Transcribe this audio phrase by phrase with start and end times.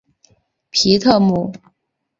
[0.71, 1.53] 皮特姆。